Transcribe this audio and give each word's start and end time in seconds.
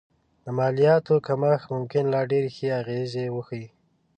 د 0.43 0.45
مالیاتو 0.57 1.15
کمښت 1.27 1.65
ممکن 1.75 2.03
لا 2.13 2.21
ډېرې 2.31 2.49
ښې 2.55 2.67
اغېزې 2.81 3.25
وښيي 3.35 3.67